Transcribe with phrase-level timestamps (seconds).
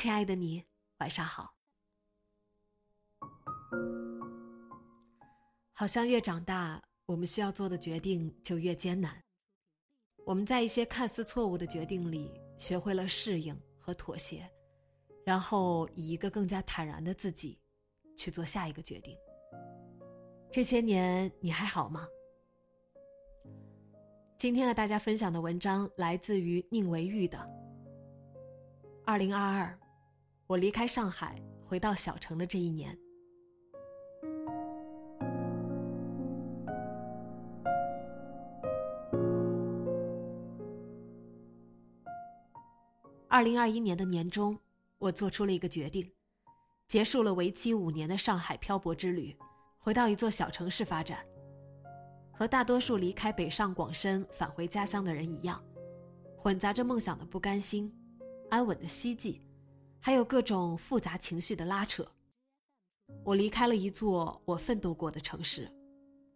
[0.00, 0.64] 亲爱的你，
[1.00, 1.54] 晚上好。
[5.74, 9.22] 好像越长大，我们需要做的决定就越艰难。
[10.24, 14.50] 我们在一些看似错误的决定里，学会了适应和妥协，
[15.22, 17.60] 然后以一个更加坦然的自己，
[18.16, 19.14] 去做下一个决定。
[20.50, 22.08] 这些年你还好吗？
[24.38, 27.38] 今天和大家分享的文章来自于宁为玉的。
[29.04, 29.79] 二零二二，
[30.50, 32.98] 我离开上海，回到小城的这一年。
[43.28, 44.58] 二零二一年的年中，
[44.98, 46.10] 我做出了一个决定，
[46.88, 49.36] 结束了为期五年的上海漂泊之旅，
[49.78, 51.24] 回到一座小城市发展。
[52.32, 55.62] 和大多数离开北上广深返回家乡的人一样，
[56.36, 57.96] 混杂着梦想的不甘心。
[58.48, 59.40] 安稳的希冀，
[60.00, 62.10] 还有各种复杂情绪的拉扯。
[63.22, 65.70] 我离开了一座我奋斗过的城市，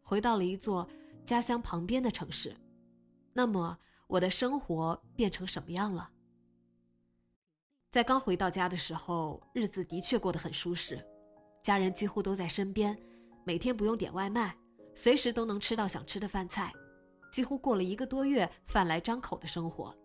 [0.02, 0.88] 回到了一座
[1.24, 2.54] 家乡旁边的城市。
[3.32, 6.10] 那么，我的生活变成什么样了？
[7.90, 11.04] 在刚回到家的时候，日子的确过得很舒适，
[11.62, 12.96] 家人几乎都在身边，
[13.44, 14.56] 每天不用点外卖，
[14.94, 16.72] 随时都能吃到想吃的饭菜，
[17.32, 19.96] 几乎过了一个多月饭来张口的生活。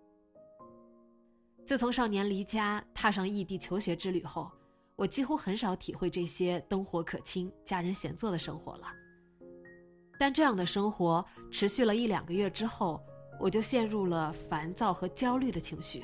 [1.70, 4.50] 自从少年离家，踏上异地求学之旅后，
[4.96, 8.88] 我几乎很少体会这些灯火可亲、家人闲坐的生活了。
[10.18, 13.00] 但这样的生活持续了一两个月之后，
[13.40, 16.04] 我就陷入了烦躁和焦虑的情绪。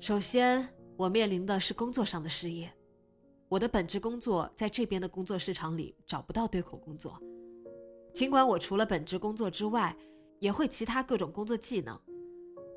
[0.00, 2.72] 首先，我面临的是工作上的失业，
[3.50, 7.20] 我的本职工作在这边的工作市场里找不到对口工作，
[8.14, 9.94] 尽管我除了本职工作之外，
[10.38, 12.00] 也会其他各种工作技能。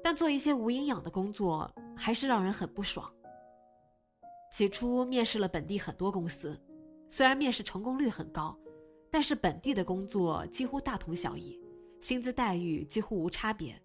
[0.07, 3.12] 但做一些无营养的工作还是让人很不爽。
[4.50, 6.57] 起初面试了本地很多公司，
[7.09, 8.57] 虽然面试成功率很高，
[9.12, 11.62] 但是本地的工作几乎大同小异，
[12.00, 13.78] 薪资待遇几乎无差别，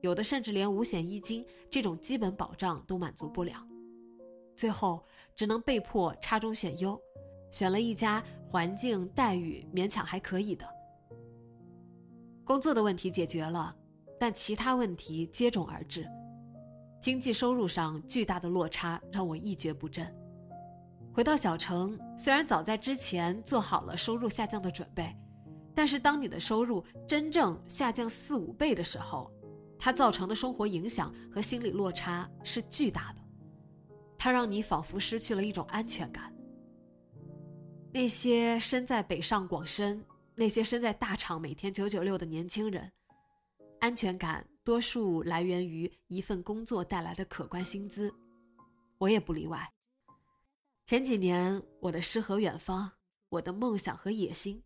[0.00, 3.56] 有的甚至连五险一金这种基本保障都满足不了。
[4.54, 6.96] 最后只能被迫差中选优，
[7.50, 10.64] 选了一家环境待遇勉强还可以的。
[12.44, 13.74] 工作的问题解决了。
[14.18, 16.08] 但其他问题接踵而至，
[17.00, 20.06] 经济收入上巨大的落差让我一蹶不振。
[21.12, 25.14] 回到小城，虽然早在之前做好了收入下降的准备，
[25.74, 29.30] 但是当你的收入真正下降四五倍的时候，
[29.78, 33.20] 它造成的生活影响和心理落差是巨大的。
[34.16, 36.34] 它让你仿佛失去了一种安全感。
[37.92, 40.04] 那些身在北上广深，
[40.34, 42.90] 那些身在大厂每天九九六的年轻人。
[43.84, 48.10] 安全感多数来源于一份工作带来的可观薪资，
[48.96, 49.70] 我也不例外。
[50.86, 52.90] 前几年，我的诗和远方，
[53.28, 54.62] 我的梦想和野心，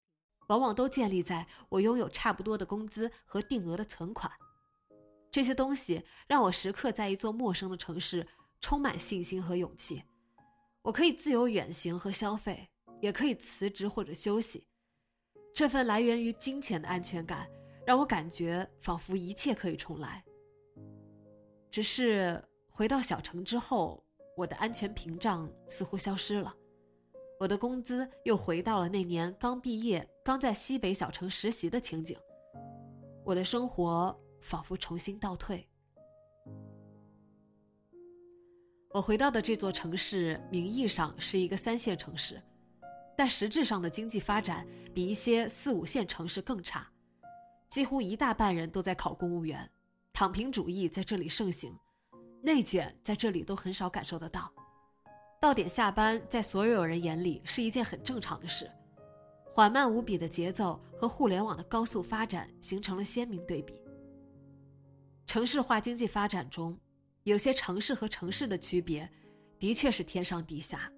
[0.46, 4.30] 往往都建立在我拥有差不多的工资和定额的存款。
[5.32, 8.24] 这些东西让我时刻在一座陌生的城市
[8.60, 10.00] 充满信心和勇气。
[10.80, 12.68] 我可以自由远行和消费，
[13.02, 14.68] 也可以辞职或者休息。
[15.52, 17.48] 这份来源于金钱的安全感。
[17.88, 20.22] 让我感觉仿佛一切可以重来。
[21.70, 22.38] 只是
[22.68, 24.04] 回到小城之后，
[24.36, 26.54] 我的安全屏障似乎消失了，
[27.40, 32.14] 我的工资又回到了那年刚毕业、刚在西北小城实习的情景，
[33.24, 35.66] 我的生活仿佛重新倒退。
[38.90, 42.38] 我回到的这座城市，名义上是一个三线城市，
[43.16, 46.86] 但实质上的经济发展比一些四五线城市更差。
[47.68, 49.70] 几乎一大半人都在考公务员，
[50.12, 51.76] 躺平主义在这里盛行，
[52.42, 54.52] 内卷在这里都很少感受得到。
[55.40, 58.70] 到点下班，在所有人眼里是一件很正常的事。
[59.52, 63.74] 缓慢无比的节奏和互联网的高速发展形成了鲜明对比。
[65.26, 66.78] 城市化经济发展中，
[67.24, 69.08] 有些城市和城市的区别，
[69.58, 70.90] 的确是天上地下。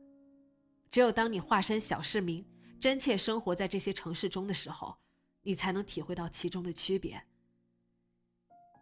[0.90, 2.44] 只有当你化身小市民，
[2.78, 4.96] 真切生活在这些城市中的时候，
[5.42, 7.22] 你才能体会到其中的区别。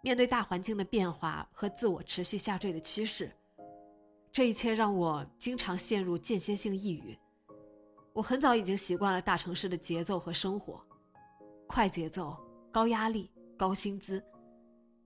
[0.02, 3.31] 面对大环境的变化和自我持续下坠的趋势，
[4.31, 7.19] 这一切让我经常陷入间歇性抑郁。
[8.12, 10.84] 我很早已经习惯了大城市的节奏和生活，
[11.66, 12.37] 快节奏、
[12.72, 14.22] 高压力、高薪资，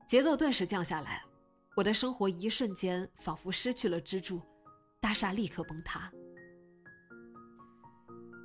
[0.06, 1.22] 节奏顿时降下来，
[1.74, 4.40] 我的生活一瞬间仿佛失去了支柱，
[5.00, 6.10] 大厦立刻崩塌。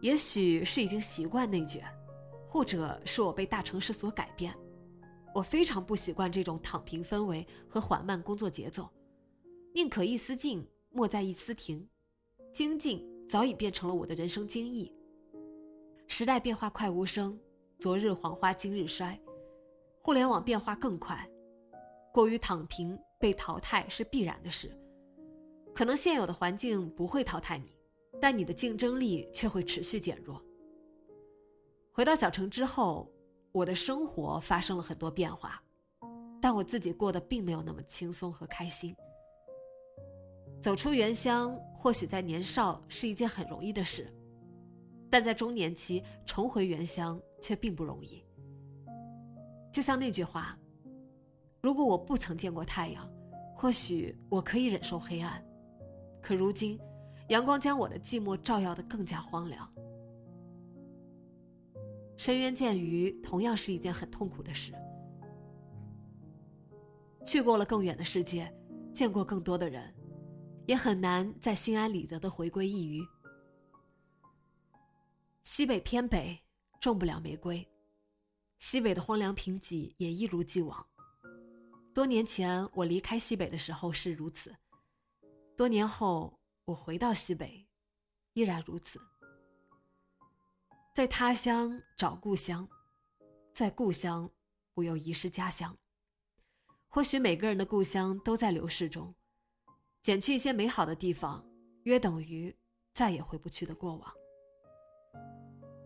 [0.02, 1.84] 也许是已经习惯内卷，
[2.58, 4.52] 或者是我被大城市所改变。
[5.32, 8.90] 我非常不习惯这种躺平氛围和缓慢工作节奏，
[9.76, 11.88] 宁可一丝进，莫在一丝停。
[12.52, 14.92] 精进早已变成了我的人生经义。
[16.08, 17.40] 时代变化快无声，
[17.78, 19.22] 昨日黄花今日衰，
[20.02, 21.30] 互联网变化更快，
[22.12, 24.76] 过于躺平被淘汰是必然的事。
[25.76, 27.72] 可能现有的环境不会淘汰你，
[28.20, 30.44] 但你的竞争力却会持续减弱。
[31.98, 33.12] 回到小城之后。
[33.54, 35.60] 我的生活发生了很多变化，
[36.40, 38.96] 但我自己过得并没有那么轻松和开心。
[40.62, 44.14] 走出原乡，或许在年少是一件很容易的事，
[45.10, 48.24] 但在中年期重回原乡却并不容易。
[49.72, 50.56] 就像那句话
[51.64, 53.10] ：“如果我不曾见过太阳，
[53.56, 55.44] 或许我可以忍受黑暗。
[56.22, 56.80] 可如今，
[57.30, 59.68] 阳光将我的寂寞照耀得更加荒凉。”
[62.18, 64.74] 深渊见鱼同样是一件很痛苦的事。
[67.26, 68.52] 去过了更远的世界，
[68.94, 69.94] 见过更多的人，
[70.66, 73.08] 也很难再心安理得的回归一隅。
[75.44, 76.38] 西北偏北，
[76.82, 77.64] 种不了玫瑰；
[78.60, 80.86] 西北的荒凉贫瘠也一如既往。
[81.94, 84.56] 多年前我离开西北的时候是如此，
[85.56, 87.66] 多年后我回到西北，
[88.34, 89.00] 依然如此。
[90.98, 92.68] 在他乡找故乡，
[93.54, 94.28] 在故乡
[94.74, 95.78] 不又遗失家乡。
[96.88, 99.14] 或许每个人的故乡都在流逝中，
[100.02, 101.48] 减去一些美好的地方，
[101.84, 102.52] 约等于
[102.94, 104.12] 再也回不去的过往。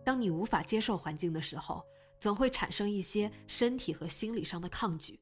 [0.05, 1.83] 当你无法接受环境的时候，
[2.17, 5.19] 总会产生一些身体和心理上的抗拒。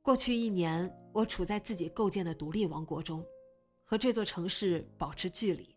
[0.00, 3.22] 过去一年，我处在自己构建的独立王国中，
[3.84, 5.76] 和这座城市保持距离。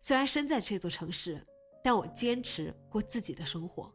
[0.00, 1.46] 虽然身在这座城市。
[1.82, 3.92] 但我坚持过自己的生活。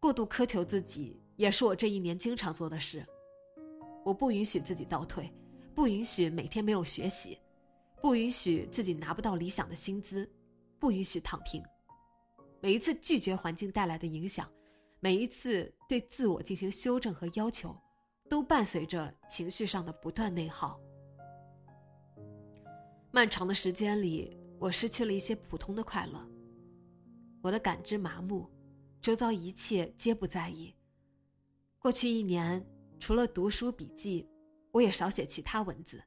[0.00, 3.04] 过度苛求自己也是我这一年经常做的事。
[4.04, 5.32] 我不允许自己倒退，
[5.74, 7.38] 不允许每天没有学习，
[8.02, 10.30] 不允许自己拿不到理想的薪资，
[10.78, 11.62] 不允许躺平。
[12.60, 14.46] 每一次拒绝环境带来的影响，
[15.00, 17.74] 每一次对自我进行修正和要求，
[18.28, 20.78] 都伴随着情绪上的不断内耗。
[23.10, 26.33] 漫长的时间里，我失去了一些普通的快乐。
[27.44, 28.50] 我的感知麻木，
[29.02, 30.74] 周遭一切皆不在意。
[31.78, 32.66] 过去一年，
[32.98, 34.26] 除了读书笔记，
[34.72, 36.02] 我也少写其他文字。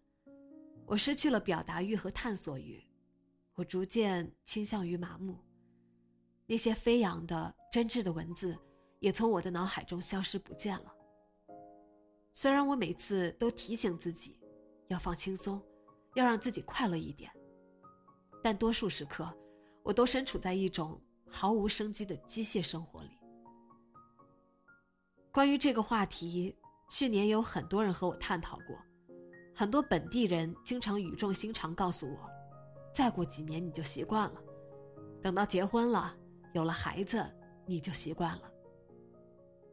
[0.87, 2.83] 我失去了表达欲和探索欲，
[3.53, 5.37] 我逐渐倾向于麻木。
[6.47, 8.57] 那些飞扬的、真挚的文字，
[8.99, 10.91] 也从我的脑海中消失不见了。
[12.33, 14.39] 虽然我每次都提醒自己，
[14.87, 15.61] 要放轻松，
[16.15, 17.31] 要让自己快乐一点，
[18.41, 19.31] 但多数时刻，
[19.83, 20.99] 我都身处在一种。
[21.27, 23.11] 毫无生机的机械生活里。
[25.31, 26.55] 关于这个话题，
[26.89, 28.75] 去年有很多人和我探讨过，
[29.53, 32.29] 很多本地人经常语重心长告诉我
[32.93, 34.41] ：“再过几年你就习惯了，
[35.21, 36.17] 等到结婚了，
[36.53, 37.23] 有了孩子，
[37.65, 38.51] 你就习惯了。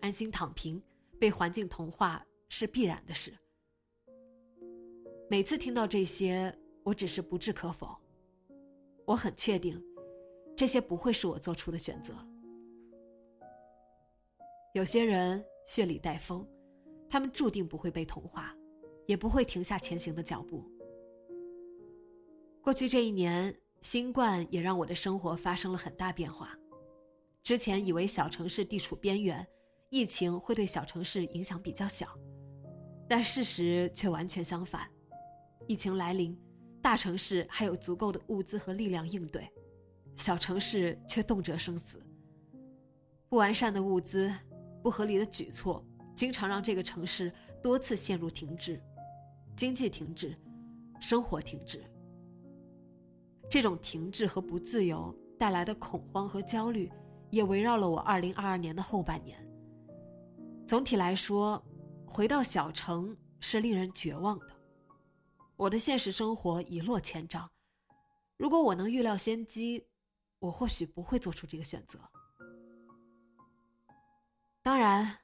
[0.00, 0.82] 安心躺平，
[1.18, 3.32] 被环境同化是必然的事。”
[5.30, 7.96] 每次听到这些，我只是不置可否。
[9.06, 9.82] 我很确定。
[10.56, 12.14] 这些不会是我做出的选择。
[14.72, 16.46] 有些人血里带风，
[17.08, 18.54] 他们注定不会被同化，
[19.06, 20.64] 也不会停下前行的脚步。
[22.60, 26.56] 过去这一年，新冠也让我的生活发生了很大变化。
[27.42, 29.46] 之前以为小城市地处边缘，
[29.90, 32.08] 疫情会对小城市影响比较小，
[33.06, 34.90] 但事实却完全相反。
[35.68, 36.36] 疫情来临，
[36.82, 39.48] 大城市还有足够的物资和力量应对。
[40.16, 42.00] 小城市却动辄生死。
[43.28, 44.32] 不完善的物资、
[44.82, 48.80] 不合理的举措，经常让这个城市多次陷入停滞。
[49.56, 50.36] 经济停滞，
[51.00, 51.82] 生活停滞。
[53.50, 56.90] 这种停滞和不自由带来的恐慌和焦虑，
[57.30, 59.38] 也围绕了我2022年的后半年。
[60.66, 61.62] 总体来说，
[62.06, 64.46] 回到小城是令人绝望的。
[65.56, 67.48] 我的现实生活一落千丈。
[68.36, 69.84] 如果我能预料先机，
[70.44, 71.98] 我或许不会做出这个选择。
[74.60, 75.18] 当然，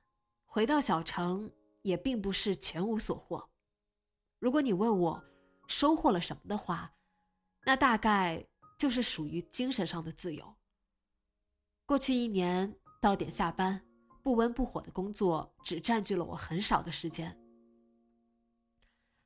[0.46, 1.50] 回到小城
[1.82, 3.50] 也并不是全无所获。
[4.38, 5.22] 如果你问我
[5.66, 6.90] 收获了什么的话，
[7.64, 8.42] 那大概
[8.78, 10.56] 就是属于精神上的自由。
[11.84, 13.78] 过去一年，到点下班，
[14.22, 17.38] 不温不火的工作只占据了我很少的时间。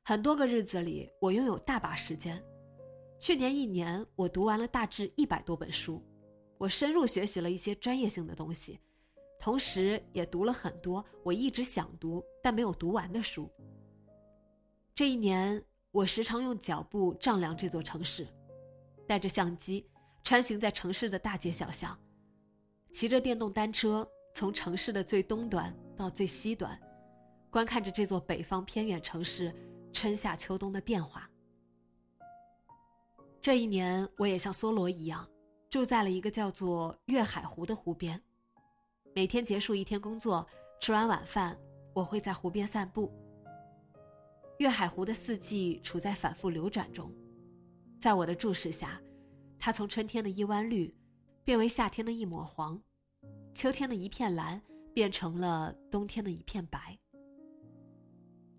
[0.03, 2.43] 很多个日子里，我拥有大把时间。
[3.25, 5.99] 去年一年，我读完了大致一百多本书，
[6.59, 8.79] 我深入学习了一些专业性的东西。
[9.39, 13.49] 同时，也读了很多我一直想读但没有读完的书。
[14.93, 18.27] 这一年，我时常用脚步丈量这座城市，
[19.07, 19.89] 带着相机
[20.23, 21.99] 穿行在城市的大街小巷，
[22.91, 26.79] 骑着电动单车从城市的最东端到最西端，
[27.49, 29.51] 观看着这座北方偏远城市
[29.91, 31.27] 春夏秋冬的变化。
[33.45, 35.23] 这一年，我也像梭罗一样，
[35.69, 38.19] 住在了一个叫做月海湖的湖边。
[39.13, 40.43] 每天结束一天工作，
[40.81, 41.55] 吃完晚饭，
[41.93, 43.13] 我会在湖边散步。
[44.57, 47.13] 月海湖的四季处在反复流转中，
[48.01, 48.99] 在我的注视下，
[49.59, 50.91] 它从春天的一弯绿，
[51.43, 52.81] 变为夏天的一抹黄，
[53.53, 54.59] 秋天的一片蓝，
[54.91, 56.97] 变成了冬天的一片白。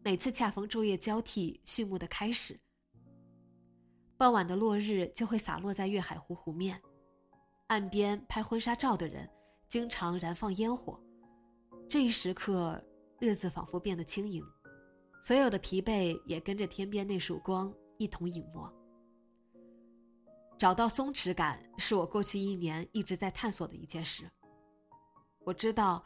[0.04, 2.56] 每次恰逢昼夜交替，序幕的开始，
[4.18, 6.80] 傍晚的落日就会洒落在月海湖湖面，
[7.66, 9.28] 岸边拍婚纱照的人。
[9.68, 10.96] 经常燃放烟火，
[11.88, 12.80] 这一时刻，
[13.18, 14.40] 日子仿佛变得轻盈，
[15.20, 18.72] 所有的疲惫也跟着天边那束光一同隐没。
[20.56, 24.30] 找到松弛感是我过去一年一直在探索的一件事。
[25.44, 26.00] 我知道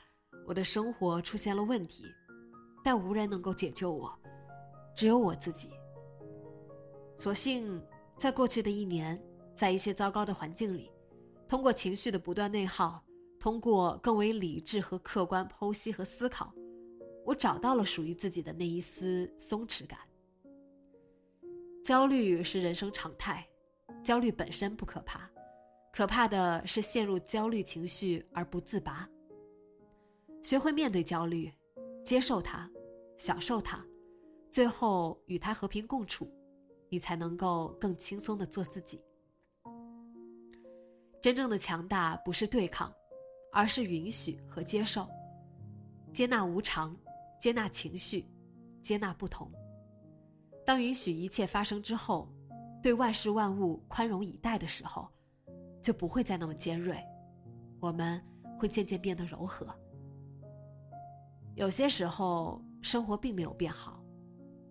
[0.47, 2.07] 我的生活出现了问题，
[2.83, 4.11] 但无人能够解救我，
[4.97, 5.69] 只有我自己。
[7.15, 7.79] 所幸，
[8.21, 9.19] 在过去的一年，
[9.55, 10.93] 在一些糟糕的环境里，
[11.49, 13.03] 通过情绪的不断内耗。
[13.39, 16.53] 通过更为理智和客观剖析和思考，
[17.25, 19.99] 我找到了属于自己的那一丝松弛感。
[21.83, 23.49] 焦虑是人生常态，
[24.05, 25.27] 焦虑本身不可怕，
[25.91, 29.09] 可怕的是陷入焦虑情绪而不自拔。
[30.43, 31.51] 学会面对焦虑，
[32.05, 32.71] 接受它，
[33.17, 33.83] 享受它，
[34.51, 36.31] 最后与它和平共处，
[36.91, 39.03] 你才能够更轻松的做自己。
[41.23, 42.93] 真正的强大不是对抗。
[43.53, 45.09] 而是允许和接受，
[46.13, 46.97] 接纳无常，
[47.41, 48.25] 接纳情绪，
[48.81, 49.51] 接纳不同。
[50.65, 52.33] 当允许一切发生之后，
[52.81, 55.09] 对万事万物宽容以待的时候，
[55.83, 56.97] 就不会再那么尖锐，
[57.81, 58.25] 我们
[58.57, 59.67] 会渐渐变得柔和。
[61.57, 64.00] 有些时候，生活并没有变好，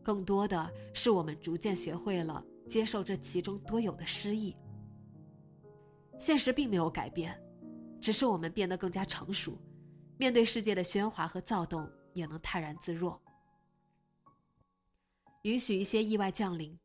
[0.10, 4.56] 更多的是我们逐渐学会了接受这其中多有的失意。
[6.18, 7.40] 现实并没有改变。
[8.02, 9.56] 只是我们变得更加成熟，
[10.18, 13.22] 面对世界的喧哗和躁动，也能泰然自若。
[15.44, 16.76] 允许一些意外降临，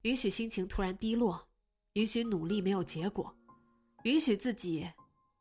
[0.00, 1.40] 允许心情突然低落，
[1.92, 3.32] 允许努力没有结果，
[4.02, 4.90] 允许自己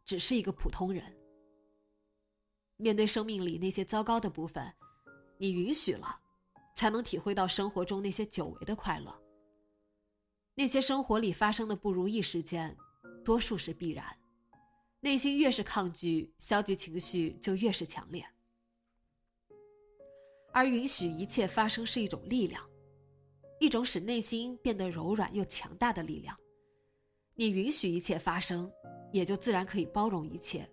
[0.05, 1.03] 只是一个普通人。
[2.77, 4.71] 面对生命里那些糟糕的部分，
[5.39, 6.19] 你允许了，
[6.81, 9.15] 才能体会到生活中那些久违的快乐。
[10.55, 12.75] 那些生活里发生的不如意事件，
[13.23, 14.03] 多数是必然。
[14.99, 18.25] 内心越是抗拒，消极情绪就越是强烈。
[20.51, 22.67] 而允许一切发生是一种力量，
[23.59, 26.35] 一种使内心变得柔软又强大的力量。
[27.35, 28.71] 你允许一切发生，
[29.13, 30.67] 也就自然可以包容一切，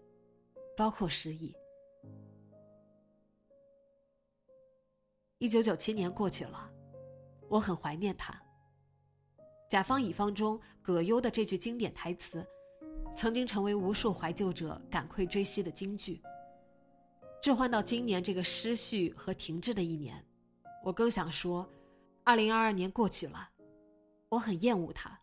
[0.74, 1.54] 包括失意。
[5.38, 6.68] 一九九七年过去了，
[7.48, 8.34] 我很怀念他。
[9.68, 12.46] 甲方乙方中葛优的这句经典台词。
[13.16, 16.22] 曾经成为无数怀旧者感愧追惜的金句。
[17.42, 20.24] 置换到今年这个失序和停滞的一年，
[20.84, 21.68] 我更想说，
[22.22, 23.48] 二零二二年过去了，
[24.28, 25.18] 我很厌恶他。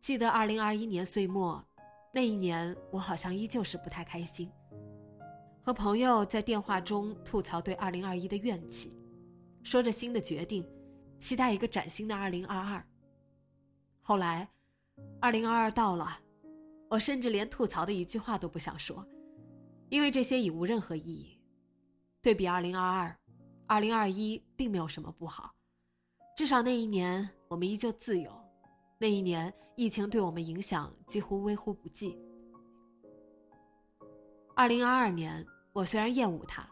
[0.00, 1.62] 记得二零二一年岁末，
[2.14, 4.50] 那一年我好像依旧是不太开心，
[5.68, 8.90] 和朋友在电话中吐槽对二零二一的怨气，
[9.62, 10.66] 说着新的决定，
[11.18, 12.82] 期待一个崭新的二零二二。
[14.00, 14.48] 后来，
[15.20, 16.20] 二零二二到了。
[16.88, 19.06] 我甚至连吐槽的一句话都不想说，
[19.90, 21.38] 因为这些已无任何意义。
[22.22, 23.18] 对比二零二二，
[23.66, 25.54] 二零二一并没有什么不好，
[26.34, 28.32] 至少那一年我们依旧自由，
[28.96, 32.18] 那一年疫情对我们影响几乎微乎不计。
[34.56, 35.46] 二零二二年，
[35.78, 36.68] 我虽然厌恶他，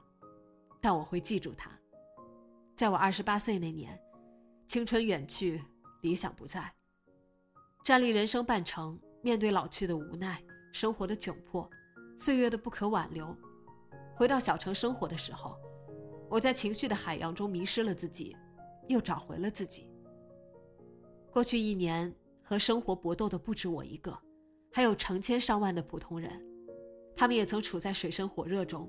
[0.80, 1.70] 但我会记住他。
[2.74, 3.96] 在我二十八岁那年，
[4.66, 5.62] 青春远去，
[6.00, 6.74] 理想不在，
[7.84, 11.70] 站立人生半程，面对老去的无奈，生活的窘迫，
[12.18, 13.32] 岁月的不可挽留。
[14.16, 15.56] 回到小城生活的时候，
[16.28, 18.36] 我在情绪的海洋中迷失了自己，
[18.88, 19.88] 又找回了自己。
[21.30, 24.18] 过去一年，和生活搏斗的不止我一个，
[24.72, 26.44] 还有成千上万的普通人。
[27.16, 28.88] 他们也曾处在水深火热中，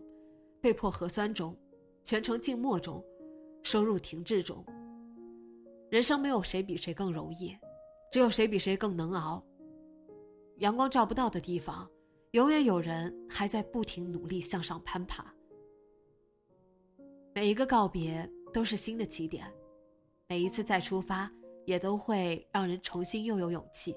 [0.62, 1.58] 被迫核酸中，
[2.04, 3.02] 全程静默中，
[3.64, 4.64] 收入停滞中。
[5.90, 7.58] 人生没有谁比谁更容易，
[8.12, 9.42] 只有谁比谁更能熬。
[10.58, 11.90] 阳光照不到的地方，
[12.32, 15.34] 永远有人还在不停努力向上攀爬。
[17.34, 19.46] 每一个告别都是新的起点，
[20.28, 21.32] 每一次再出发，
[21.66, 23.96] 也都会让人重新又有勇气。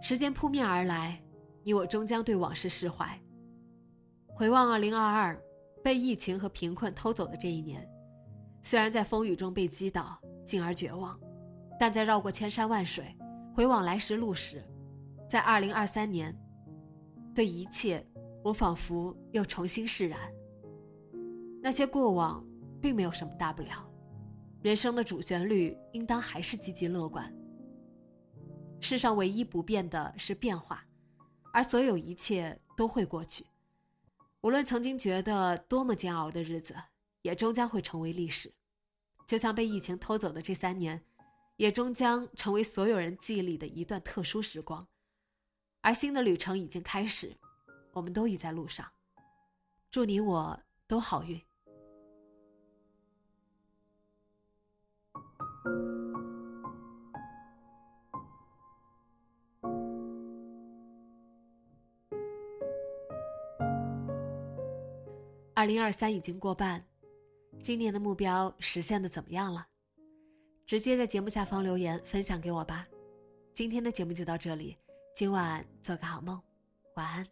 [0.00, 1.20] 时间扑面而来。
[1.64, 3.18] 你我终将对往事释怀。
[4.26, 5.42] 回望二零二二，
[5.82, 7.88] 被疫情和贫困偷走的这一年，
[8.62, 11.18] 虽然在风雨中被击倒，进而绝望，
[11.80, 13.16] 但在绕过千山万水，
[13.54, 14.62] 回往来时路时，
[15.28, 16.36] 在二零二三年，
[17.34, 18.06] 对一切，
[18.42, 20.18] 我仿佛又重新释然。
[21.62, 22.44] 那些过往，
[22.80, 23.88] 并没有什么大不了，
[24.60, 27.34] 人生的主旋律应当还是积极乐观。
[28.80, 30.84] 世上唯一不变的是变化。
[31.54, 33.46] 而所有一切都会过去，
[34.40, 36.74] 无论曾经觉得多么煎熬的日子，
[37.22, 38.52] 也终将会成为历史。
[39.24, 41.00] 就像被疫情偷走的这三年，
[41.54, 44.84] 也终将成为所有人记忆里的一段特殊时光。
[45.80, 47.36] 而新的旅程已经开始，
[47.92, 48.90] 我们都已在路上。
[49.92, 51.40] 祝你我都好运。
[65.64, 66.84] 二零二三已经过半，
[67.62, 69.66] 今年的目标实现的怎么样了？
[70.66, 72.86] 直接在节目下方留言分享给我吧。
[73.54, 74.76] 今天的节目就到这里，
[75.16, 76.38] 今晚做个好梦，
[76.96, 77.26] 晚安。